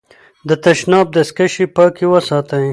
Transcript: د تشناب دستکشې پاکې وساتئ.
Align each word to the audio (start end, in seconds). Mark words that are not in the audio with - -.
د 0.47 0.49
تشناب 0.63 1.05
دستکشې 1.15 1.65
پاکې 1.75 2.05
وساتئ. 2.13 2.67